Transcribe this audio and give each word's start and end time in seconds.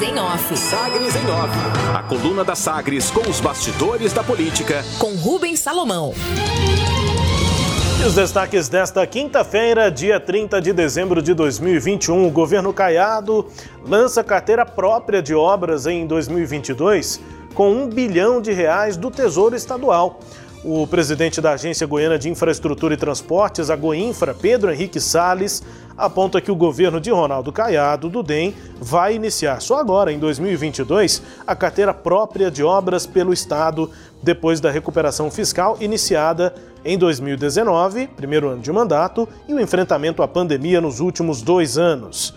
Sagres 0.00 0.16
em 0.16 0.18
Off. 0.18 0.56
Sagres 0.56 1.14
em 1.14 1.30
Off. 1.30 1.54
A 1.94 2.02
coluna 2.02 2.42
da 2.42 2.54
Sagres 2.54 3.10
com 3.10 3.28
os 3.28 3.38
bastidores 3.38 4.14
da 4.14 4.24
política. 4.24 4.82
Com 4.98 5.14
Rubens 5.14 5.60
Salomão. 5.60 6.14
E 8.00 8.06
os 8.06 8.14
destaques 8.14 8.66
desta 8.66 9.06
quinta-feira, 9.06 9.90
dia 9.90 10.18
30 10.18 10.58
de 10.62 10.72
dezembro 10.72 11.20
de 11.20 11.34
2021, 11.34 12.26
o 12.26 12.30
governo 12.30 12.72
Caiado 12.72 13.46
lança 13.86 14.24
carteira 14.24 14.64
própria 14.64 15.20
de 15.20 15.34
obras 15.34 15.86
em 15.86 16.06
2022 16.06 17.20
com 17.52 17.70
um 17.70 17.86
bilhão 17.86 18.40
de 18.40 18.52
reais 18.52 18.96
do 18.96 19.10
Tesouro 19.10 19.54
Estadual. 19.54 20.20
O 20.64 20.86
presidente 20.86 21.42
da 21.42 21.52
Agência 21.52 21.86
Goiana 21.86 22.18
de 22.18 22.30
Infraestrutura 22.30 22.94
e 22.94 22.96
Transportes, 22.96 23.68
a 23.68 23.76
Goinfra, 23.76 24.34
Pedro 24.34 24.70
Henrique 24.70 25.00
Salles, 25.00 25.62
aponta 25.96 26.40
que 26.40 26.50
o 26.50 26.56
governo 26.56 27.00
de 27.00 27.10
Ronaldo 27.10 27.52
Caiado, 27.52 28.08
do 28.08 28.22
DEM, 28.22 28.54
vai 28.80 29.14
iniciar 29.14 29.60
só 29.60 29.78
agora, 29.78 30.12
em 30.12 30.18
2022, 30.18 31.22
a 31.46 31.54
carteira 31.54 31.92
própria 31.92 32.50
de 32.50 32.62
obras 32.62 33.06
pelo 33.06 33.32
Estado, 33.32 33.90
depois 34.22 34.60
da 34.60 34.70
recuperação 34.70 35.30
fiscal 35.30 35.76
iniciada 35.80 36.54
em 36.84 36.96
2019, 36.96 38.06
primeiro 38.08 38.48
ano 38.48 38.62
de 38.62 38.72
mandato, 38.72 39.28
e 39.48 39.54
o 39.54 39.60
enfrentamento 39.60 40.22
à 40.22 40.28
pandemia 40.28 40.80
nos 40.80 41.00
últimos 41.00 41.42
dois 41.42 41.76
anos 41.76 42.34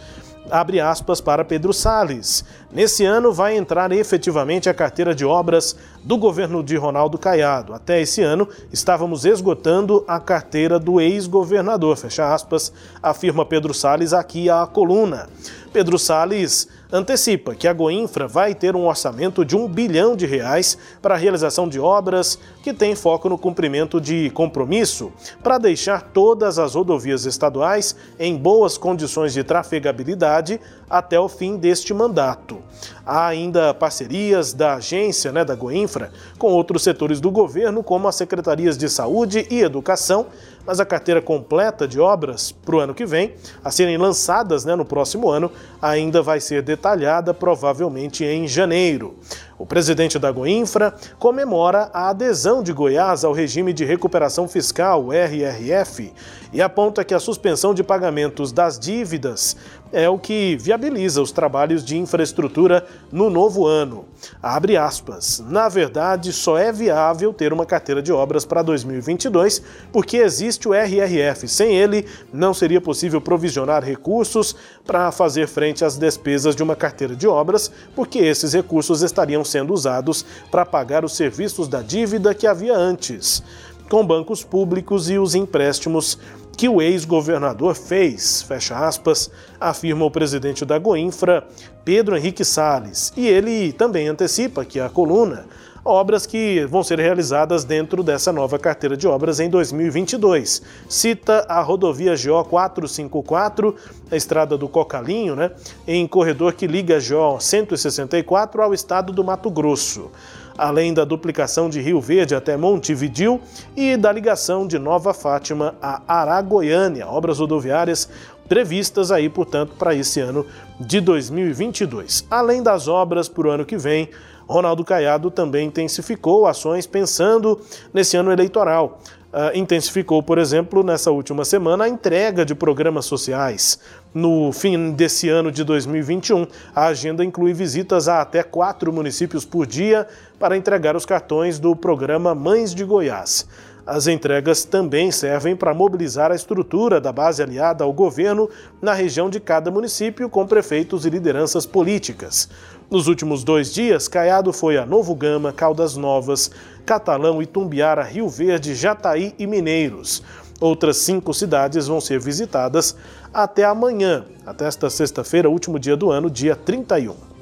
abre 0.52 0.80
aspas 0.80 1.22
para 1.22 1.46
Pedro 1.46 1.74
Salles. 1.74 2.46
Nesse 2.74 3.06
ano 3.06 3.32
vai 3.32 3.56
entrar 3.56 3.92
efetivamente 3.92 4.68
a 4.68 4.74
carteira 4.74 5.14
de 5.14 5.24
obras 5.24 5.76
do 6.04 6.18
governo 6.18 6.64
de 6.64 6.76
Ronaldo 6.76 7.20
Caiado. 7.20 7.72
Até 7.72 8.02
esse 8.02 8.24
ano 8.24 8.50
estávamos 8.72 9.26
esgotando 9.26 10.04
a 10.08 10.20
carteira 10.20 10.80
do 10.80 11.00
ex-governador, 11.00 11.96
fecha 11.96 12.34
aspas, 12.34 12.74
afirma 13.02 13.46
Pedro 13.46 13.76
Salles 13.76 14.12
aqui 14.12 14.50
à 14.50 14.66
coluna. 14.66 15.30
Pedro 15.72 16.00
Salles 16.00 16.68
antecipa 16.92 17.54
que 17.54 17.68
a 17.68 17.74
Goinfra 17.74 18.28
vai 18.28 18.56
ter 18.56 18.76
um 18.76 18.88
orçamento 18.88 19.46
de 19.46 19.56
um 19.56 19.68
bilhão 19.68 20.16
de 20.16 20.26
reais 20.26 20.76
para 21.00 21.14
a 21.14 21.18
realização 21.18 21.70
de 21.70 21.80
obras 21.80 22.40
que 22.64 22.74
tem 22.74 22.96
foco 22.96 23.30
no 23.30 23.38
cumprimento 23.38 24.02
de 24.02 24.32
compromisso 24.32 25.12
para 25.44 25.60
deixar 25.60 26.02
todas 26.02 26.58
as 26.58 26.74
rodovias 26.74 27.26
estaduais 27.26 27.96
em 28.20 28.36
boas 28.36 28.80
condições 28.80 29.32
de 29.32 29.44
trafegabilidade 29.44 30.60
até 30.90 31.20
o 31.20 31.30
fim 31.30 31.56
deste 31.56 31.94
mandato. 31.94 32.63
Há 33.06 33.28
ainda 33.28 33.74
parcerias 33.74 34.54
da 34.54 34.76
agência, 34.76 35.32
né, 35.32 35.44
da 35.44 35.56
Goinfra, 35.56 36.12
com 36.38 36.48
outros 36.48 36.84
setores 36.84 37.20
do 37.20 37.32
governo, 37.32 37.84
como 37.84 38.08
as 38.08 38.16
secretarias 38.16 38.78
de 38.78 38.90
saúde 38.90 39.46
e 39.50 39.62
educação, 39.62 40.28
mas 40.66 40.80
a 40.80 40.86
carteira 40.86 41.22
completa 41.22 41.88
de 41.88 42.00
obras 42.00 42.52
para 42.52 42.76
o 42.76 42.80
ano 42.80 42.94
que 42.94 43.06
vem, 43.06 43.34
a 43.64 43.70
serem 43.70 43.98
lançadas 43.98 44.64
né, 44.64 44.76
no 44.76 44.86
próximo 44.86 45.30
ano, 45.30 45.52
ainda 45.82 46.22
vai 46.22 46.40
ser 46.40 46.62
detalhada 46.62 47.34
provavelmente 47.34 48.24
em 48.24 48.48
janeiro. 48.48 49.16
O 49.64 49.66
presidente 49.66 50.20
da 50.20 50.30
Goinfra 50.30 50.94
comemora 51.18 51.90
a 51.94 52.10
adesão 52.10 52.62
de 52.62 52.74
Goiás 52.74 53.24
ao 53.24 53.32
regime 53.32 53.72
de 53.72 53.86
recuperação 53.86 54.46
fiscal, 54.46 55.14
RRF, 55.14 56.12
e 56.52 56.62
aponta 56.62 57.02
que 57.02 57.14
a 57.14 57.20
suspensão 57.20 57.74
de 57.74 57.82
pagamentos 57.82 58.52
das 58.52 58.78
dívidas 58.78 59.56
é 59.94 60.10
o 60.10 60.18
que 60.18 60.58
viabiliza 60.58 61.22
os 61.22 61.32
trabalhos 61.32 61.86
de 61.86 61.96
infraestrutura 61.98 62.86
no 63.12 63.30
novo 63.30 63.68
ano. 63.68 64.06
Abre 64.42 64.76
aspas. 64.76 65.42
Na 65.48 65.70
verdade, 65.70 66.34
só 66.34 66.58
é 66.58 66.72
viável 66.72 67.32
ter 67.32 67.54
uma 67.54 67.66
carteira 67.66 68.02
de 68.02 68.12
obras 68.12 68.44
para 68.44 68.64
2022 68.64 69.62
porque 69.92 70.18
existe 70.18 70.68
o 70.68 70.74
RRF. 70.74 71.48
Sem 71.48 71.76
ele, 71.76 72.08
não 72.34 72.54
seria 72.54 72.82
possível 72.82 73.22
provisionar 73.22 73.84
recursos 73.84 74.56
para 74.84 75.12
fazer 75.12 75.48
frente 75.48 75.86
às 75.86 75.96
despesas 75.96 76.56
de 76.56 76.64
uma 76.64 76.76
carteira 76.76 77.16
de 77.16 77.28
obras, 77.28 77.72
porque 77.96 78.18
esses 78.18 78.54
recursos 78.54 79.04
estariam 79.04 79.46
sendo 79.54 79.74
usados 79.74 80.26
para 80.52 80.66
pagar 80.66 81.06
os 81.06 81.16
serviços 81.16 81.68
da 81.68 81.82
dívida 81.82 82.34
que 82.34 82.48
havia 82.48 82.76
antes, 82.76 83.42
com 83.90 84.06
bancos 84.06 84.44
públicos 84.44 85.10
e 85.10 85.18
os 85.18 85.36
empréstimos 85.36 86.18
que 86.58 86.68
o 86.68 86.82
ex-governador 86.82 87.76
fez, 87.76 88.42
fecha 88.42 88.76
aspas, 88.76 89.30
afirma 89.60 90.06
o 90.06 90.12
presidente 90.12 90.66
da 90.66 90.78
Goinfra, 90.78 91.48
Pedro 91.84 92.16
Henrique 92.16 92.46
Salles. 92.46 93.12
E 93.16 93.28
ele 93.28 93.74
também 93.74 94.08
antecipa 94.08 94.66
que 94.66 94.80
a 94.80 94.90
coluna 94.90 95.46
obras 95.86 96.26
que 96.26 96.66
vão 96.66 96.84
ser 96.84 97.00
realizadas 97.00 97.64
dentro 97.64 98.04
dessa 98.04 98.32
nova 98.32 98.58
carteira 98.58 98.96
de 98.96 99.08
obras 99.08 99.40
em 99.40 99.50
2022. 99.50 100.62
Cita 100.88 101.46
a 101.50 101.62
rodovia 101.62 102.16
GO 102.16 102.44
454, 102.46 103.76
a 104.10 104.16
estrada 104.16 104.58
do 104.58 104.70
Cocalinho, 104.70 105.36
né, 105.36 105.52
em 105.88 106.08
corredor 106.08 106.54
que 106.54 106.68
liga 106.68 107.00
GO 107.00 107.40
164 107.40 108.62
ao 108.62 108.74
estado 108.74 109.12
do 109.12 109.24
Mato 109.24 109.50
Grosso 109.50 110.10
além 110.56 110.94
da 110.94 111.04
duplicação 111.04 111.68
de 111.68 111.82
Rio 111.82 112.00
Verde 112.00 112.36
até 112.36 112.56
Montevidil 112.56 113.42
e 113.76 113.98
da 113.98 114.12
ligação 114.12 114.68
de 114.68 114.78
Nova 114.78 115.12
Fátima 115.12 115.74
a 115.82 116.02
Aragoiânia, 116.08 117.08
obras 117.08 117.40
rodoviárias 117.40 118.08
previstas 118.48 119.12
aí, 119.12 119.30
portanto, 119.30 119.74
para 119.80 119.96
esse 119.96 120.20
ano 120.20 120.46
de 120.80 121.00
2022. 121.02 122.28
Além 122.30 122.62
das 122.62 122.88
obras 122.88 123.28
para 123.28 123.48
o 123.48 123.52
ano 123.52 123.66
que 123.66 123.78
vem, 123.78 124.10
Ronaldo 124.48 124.84
Caiado 124.84 125.32
também 125.32 125.68
intensificou 125.68 126.46
ações 126.48 126.86
pensando 126.86 127.60
nesse 127.94 128.18
ano 128.18 128.32
eleitoral. 128.32 129.00
Uh, 129.34 129.58
intensificou, 129.58 130.22
por 130.22 130.38
exemplo, 130.38 130.84
nessa 130.84 131.10
última 131.10 131.44
semana, 131.44 131.86
a 131.86 131.90
entrega 131.90 132.46
de 132.46 132.54
programas 132.54 133.06
sociais. 133.06 133.80
No 134.14 134.52
fim 134.52 134.92
desse 134.92 135.28
ano 135.28 135.52
de 135.52 135.64
2021, 135.64 136.46
a 136.76 136.86
agenda 136.86 137.26
inclui 137.26 137.52
visitas 137.52 138.08
a 138.08 138.22
até 138.22 138.44
quatro 138.44 138.94
municípios 138.94 139.44
por 139.44 139.66
dia 139.66 140.08
para 140.38 140.56
entregar 140.56 140.96
os 140.96 141.04
cartões 141.04 141.58
do 141.58 141.76
programa 141.76 142.36
Mães 142.36 142.76
de 142.76 142.84
Goiás. 142.84 143.48
As 143.86 144.08
entregas 144.08 144.64
também 144.64 145.12
servem 145.12 145.58
para 145.58 145.74
mobilizar 145.74 146.32
a 146.32 146.36
estrutura 146.36 147.02
da 147.02 147.12
base 147.12 147.44
aliada 147.44 147.84
ao 147.84 147.92
governo 147.92 148.50
na 148.82 148.94
região 148.94 149.30
de 149.30 149.42
cada 149.42 149.70
município, 149.70 150.30
com 150.30 150.48
prefeitos 150.48 151.06
e 151.06 151.10
lideranças 151.10 151.66
políticas. 151.66 152.50
Nos 152.94 153.08
últimos 153.08 153.44
dois 153.44 153.74
dias, 153.74 154.08
Caiado 154.08 154.54
foi 154.54 154.78
a 154.78 154.86
Novo 154.86 155.16
Gama, 155.16 155.52
Caldas 155.52 155.98
Novas, 155.98 156.52
Catalão, 156.86 157.42
Itumbiara, 157.42 158.04
Rio 158.04 158.30
Verde, 158.30 158.76
Jataí 158.76 159.34
e 159.40 159.48
Mineiros. 159.48 160.22
Outras 160.62 160.98
cinco 160.98 161.34
cidades 161.34 161.88
vão 161.88 162.00
ser 162.00 162.20
visitadas 162.20 162.96
até 163.34 163.64
amanhã, 163.64 164.26
até 164.46 164.68
esta 164.68 164.92
sexta-feira, 164.92 165.50
último 165.50 165.80
dia 165.80 165.98
do 165.98 166.12
ano, 166.12 166.30
dia 166.30 166.56
31. 166.56 167.33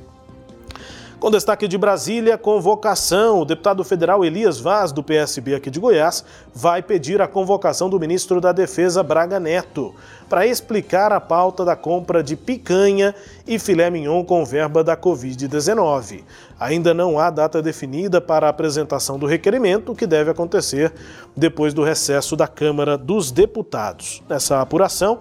Com 1.22 1.30
destaque 1.30 1.68
de 1.68 1.78
Brasília, 1.78 2.36
convocação. 2.36 3.42
O 3.42 3.46
deputado 3.46 3.84
federal 3.84 4.26
Elias 4.26 4.59
Vaz, 4.59 4.92
do 4.92 5.04
PSB 5.04 5.54
aqui 5.54 5.70
de 5.70 5.80
Goiás, 5.80 6.26
vai 6.52 6.82
pedir 6.82 7.22
a 7.22 7.28
convocação 7.28 7.92
do 7.92 8.00
ministro 8.00 8.42
da 8.42 8.52
Defesa, 8.52 9.04
Braga 9.04 9.40
Neto, 9.40 9.94
para 10.28 10.48
explicar 10.48 11.14
a 11.14 11.22
pauta 11.22 11.64
da 11.64 11.76
compra 11.76 12.24
de 12.24 12.36
picanha 12.36 13.14
e 13.46 13.59
filé 13.59 13.88
mignon 13.92 14.26
com 14.26 14.44
verba 14.44 14.84
da 14.84 14.98
Covid-19. 14.98 16.24
Ainda 16.59 16.92
não 16.92 17.20
há 17.20 17.30
data 17.30 17.62
definida 17.62 18.20
para 18.20 18.48
a 18.48 18.50
apresentação 18.50 19.20
do 19.20 19.28
requerimento, 19.28 19.94
que 19.94 20.08
deve 20.08 20.32
acontecer 20.32 20.92
depois 21.38 21.72
do 21.72 21.84
recesso 21.84 22.36
da 22.36 22.48
Câmara 22.48 22.98
dos 22.98 23.30
Deputados. 23.30 24.24
Nessa 24.28 24.59
apuração, 24.59 25.20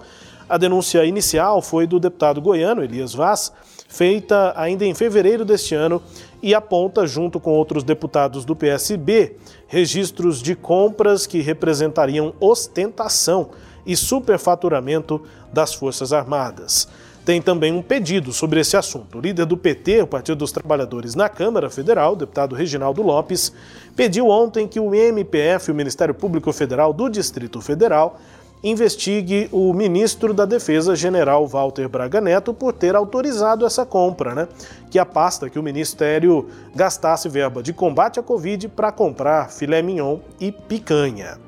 a 0.49 0.57
denúncia 0.57 1.05
inicial 1.05 1.61
foi 1.61 1.87
do 1.87 2.01
deputado 2.01 2.41
goiano 2.41 2.83
Elias 2.83 3.13
Vaz 3.13 3.53
feita 3.91 4.55
ainda 4.57 4.87
em 4.87 4.95
fevereiro 4.95 5.45
deste 5.45 5.75
ano 5.75 6.01
e 6.41 6.55
aponta, 6.55 7.07
junto 7.07 7.41
com 7.41 7.51
outros 7.51 7.83
deputados 7.83 8.45
do 8.45 8.55
PSB, 8.55 9.37
registros 9.67 10.41
de 10.41 10.55
compras 10.55 11.27
que 11.27 11.41
representariam 11.41 12.33
ostentação 12.39 13.51
e 13.85 13.97
superfaturamento 13.97 15.21
das 15.53 15.75
Forças 15.75 16.13
Armadas. 16.13 16.89
Tem 17.25 17.43
também 17.43 17.73
um 17.73 17.83
pedido 17.83 18.33
sobre 18.33 18.61
esse 18.61 18.77
assunto. 18.77 19.19
O 19.19 19.21
líder 19.21 19.45
do 19.45 19.57
PT, 19.57 20.03
o 20.03 20.07
Partido 20.07 20.39
dos 20.39 20.53
Trabalhadores, 20.53 21.15
na 21.15 21.29
Câmara 21.29 21.69
Federal, 21.69 22.15
deputado 22.15 22.55
Reginaldo 22.55 23.03
Lopes, 23.03 23.53
pediu 23.95 24.29
ontem 24.29 24.69
que 24.69 24.81
o 24.81 24.95
MPF, 24.95 25.71
o 25.71 25.75
Ministério 25.75 26.15
Público 26.15 26.53
Federal 26.53 26.93
do 26.93 27.09
Distrito 27.11 27.61
Federal, 27.61 28.19
investigue 28.63 29.49
o 29.51 29.73
ministro 29.73 30.35
da 30.35 30.45
Defesa, 30.45 30.95
general 30.95 31.47
Walter 31.47 31.89
Braga 31.89 32.21
Neto, 32.21 32.53
por 32.53 32.73
ter 32.73 32.95
autorizado 32.95 33.65
essa 33.65 33.87
compra, 33.87 34.35
né? 34.35 34.49
Que 34.91 34.99
a 34.99 35.07
pasta 35.07 35.49
que 35.49 35.59
o 35.59 35.63
ministério 35.63 36.49
gastasse 36.75 37.29
verba 37.29 37.63
de 37.63 37.73
combate 37.73 38.21
à 38.21 38.23
Covid 38.23 38.69
para 38.69 38.93
comprar 38.93 39.51
filé 39.51 39.81
mignon 39.81 40.19
e 40.39 40.53
picanha. 40.53 41.39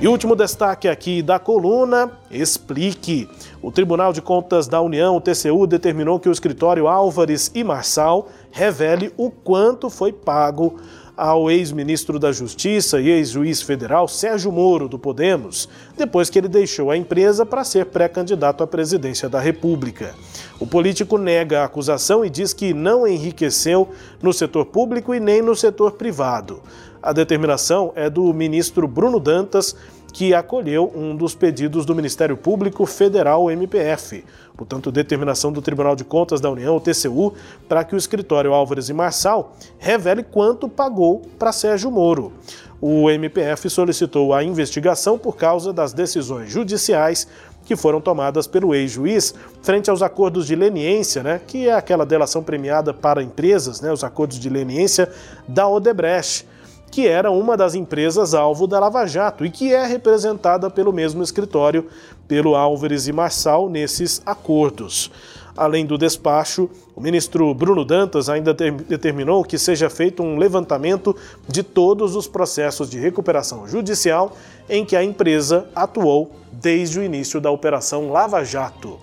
E 0.00 0.06
último 0.06 0.36
destaque 0.36 0.86
aqui 0.86 1.22
da 1.22 1.40
coluna: 1.40 2.12
explique. 2.30 3.28
O 3.60 3.72
Tribunal 3.72 4.12
de 4.12 4.22
Contas 4.22 4.68
da 4.68 4.80
União, 4.80 5.16
o 5.16 5.20
TCU, 5.20 5.66
determinou 5.66 6.20
que 6.20 6.28
o 6.28 6.32
escritório 6.32 6.86
Álvares 6.86 7.50
e 7.52 7.64
Marçal 7.64 8.28
revele 8.52 9.12
o 9.16 9.28
quanto 9.28 9.90
foi 9.90 10.12
pago 10.12 10.76
ao 11.18 11.50
ex-ministro 11.50 12.16
da 12.16 12.30
Justiça 12.30 13.00
e 13.00 13.10
ex-juiz 13.10 13.60
federal 13.60 14.06
Sérgio 14.06 14.52
Moro, 14.52 14.88
do 14.88 15.00
Podemos, 15.00 15.68
depois 15.96 16.30
que 16.30 16.38
ele 16.38 16.46
deixou 16.46 16.92
a 16.92 16.96
empresa 16.96 17.44
para 17.44 17.64
ser 17.64 17.86
pré-candidato 17.86 18.62
à 18.62 18.68
presidência 18.68 19.28
da 19.28 19.40
República. 19.40 20.14
O 20.60 20.66
político 20.66 21.18
nega 21.18 21.62
a 21.62 21.64
acusação 21.64 22.24
e 22.24 22.30
diz 22.30 22.52
que 22.52 22.72
não 22.72 23.04
enriqueceu 23.04 23.88
no 24.22 24.32
setor 24.32 24.66
público 24.66 25.12
e 25.12 25.18
nem 25.18 25.42
no 25.42 25.56
setor 25.56 25.92
privado. 25.92 26.62
A 27.02 27.12
determinação 27.12 27.92
é 27.96 28.08
do 28.08 28.32
ministro 28.32 28.86
Bruno 28.86 29.18
Dantas, 29.18 29.74
que 30.12 30.34
acolheu 30.34 30.92
um 30.94 31.14
dos 31.14 31.34
pedidos 31.34 31.84
do 31.84 31.94
Ministério 31.94 32.36
Público 32.36 32.84
Federal, 32.86 33.50
MPF, 33.50 34.24
portanto, 34.56 34.90
determinação 34.90 35.52
do 35.52 35.62
Tribunal 35.62 35.94
de 35.94 36.04
Contas 36.04 36.40
da 36.40 36.50
União, 36.50 36.76
o 36.76 36.80
TCU, 36.80 37.34
para 37.68 37.84
que 37.84 37.94
o 37.94 37.98
escritório 37.98 38.52
Álvares 38.52 38.88
e 38.88 38.92
Marçal 38.92 39.54
revele 39.78 40.22
quanto 40.22 40.68
pagou 40.68 41.22
para 41.38 41.52
Sérgio 41.52 41.90
Moro. 41.90 42.32
O 42.80 43.10
MPF 43.10 43.68
solicitou 43.68 44.32
a 44.32 44.42
investigação 44.42 45.18
por 45.18 45.36
causa 45.36 45.72
das 45.72 45.92
decisões 45.92 46.50
judiciais 46.50 47.26
que 47.64 47.76
foram 47.76 48.00
tomadas 48.00 48.46
pelo 48.46 48.74
ex-juiz 48.74 49.34
frente 49.60 49.90
aos 49.90 50.00
acordos 50.00 50.46
de 50.46 50.56
leniência, 50.56 51.22
né, 51.22 51.40
que 51.46 51.68
é 51.68 51.74
aquela 51.74 52.06
delação 52.06 52.42
premiada 52.42 52.94
para 52.94 53.22
empresas, 53.22 53.80
né, 53.80 53.92
os 53.92 54.02
acordos 54.02 54.38
de 54.38 54.48
leniência 54.48 55.10
da 55.46 55.68
Odebrecht 55.68 56.46
que 56.90 57.06
era 57.06 57.30
uma 57.30 57.56
das 57.56 57.74
empresas 57.74 58.34
alvo 58.34 58.66
da 58.66 58.80
Lava 58.80 59.06
Jato 59.06 59.44
e 59.44 59.50
que 59.50 59.72
é 59.72 59.86
representada 59.86 60.70
pelo 60.70 60.92
mesmo 60.92 61.22
escritório, 61.22 61.86
pelo 62.26 62.54
Álvares 62.54 63.06
e 63.08 63.12
Marçal, 63.12 63.68
nesses 63.68 64.22
acordos. 64.24 65.10
Além 65.56 65.84
do 65.84 65.98
despacho, 65.98 66.70
o 66.94 67.00
ministro 67.00 67.52
Bruno 67.52 67.84
Dantas 67.84 68.28
ainda 68.28 68.54
determinou 68.54 69.42
que 69.42 69.58
seja 69.58 69.90
feito 69.90 70.22
um 70.22 70.38
levantamento 70.38 71.16
de 71.48 71.64
todos 71.64 72.14
os 72.14 72.28
processos 72.28 72.88
de 72.88 72.98
recuperação 72.98 73.66
judicial 73.66 74.36
em 74.68 74.84
que 74.84 74.94
a 74.94 75.02
empresa 75.02 75.66
atuou 75.74 76.30
desde 76.52 77.00
o 77.00 77.02
início 77.02 77.40
da 77.40 77.50
Operação 77.50 78.12
Lava 78.12 78.44
Jato 78.44 79.00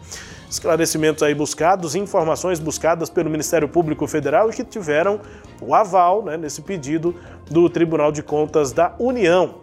esclarecimentos 0.55 1.21
aí 1.21 1.35
buscados, 1.35 1.95
informações 1.95 2.59
buscadas 2.59 3.09
pelo 3.09 3.29
Ministério 3.29 3.67
Público 3.67 4.07
Federal 4.07 4.49
e 4.49 4.53
que 4.53 4.63
tiveram 4.63 5.19
o 5.61 5.75
aval 5.75 6.23
né, 6.23 6.37
nesse 6.37 6.61
pedido 6.61 7.15
do 7.49 7.69
Tribunal 7.69 8.11
de 8.11 8.23
Contas 8.23 8.71
da 8.71 8.95
União. 8.97 9.55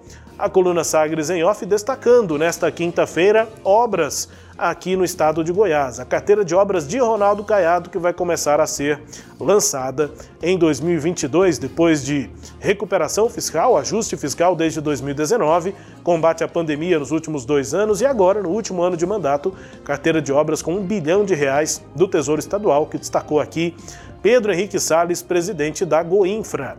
A 0.43 0.49
coluna 0.49 0.83
Sagres 0.83 1.31
em 1.31 1.45
Off 1.45 1.65
destacando 1.65 2.37
nesta 2.37 2.69
quinta-feira 2.73 3.49
obras 3.63 4.29
aqui 4.59 4.97
no 4.97 5.05
estado 5.05 5.45
de 5.45 5.53
Goiás. 5.53 6.01
A 6.01 6.05
carteira 6.05 6.45
de 6.45 6.53
obras 6.53 6.85
de 6.85 6.99
Ronaldo 6.99 7.45
Caiado 7.45 7.89
que 7.89 7.97
vai 7.97 8.13
começar 8.13 8.59
a 8.59 8.67
ser 8.67 9.01
lançada 9.39 10.11
em 10.43 10.59
2022, 10.59 11.59
depois 11.59 12.05
de 12.05 12.29
recuperação 12.59 13.31
fiscal, 13.31 13.79
ajuste 13.79 14.17
fiscal 14.17 14.57
desde 14.57 14.81
2019, 14.81 15.77
combate 16.03 16.43
à 16.43 16.49
pandemia 16.49 16.99
nos 16.99 17.13
últimos 17.13 17.45
dois 17.45 17.73
anos 17.73 18.01
e 18.01 18.05
agora, 18.05 18.43
no 18.43 18.49
último 18.49 18.83
ano 18.83 18.97
de 18.97 19.07
mandato, 19.07 19.55
carteira 19.85 20.21
de 20.21 20.33
obras 20.33 20.61
com 20.61 20.75
um 20.75 20.83
bilhão 20.85 21.25
de 21.25 21.37
reais 21.37 21.81
do 21.95 22.09
Tesouro 22.09 22.41
Estadual, 22.41 22.87
que 22.87 22.99
destacou 22.99 23.39
aqui 23.39 23.77
Pedro 24.21 24.53
Henrique 24.53 24.81
Salles, 24.81 25.23
presidente 25.23 25.85
da 25.85 26.03
Goinfra. 26.03 26.79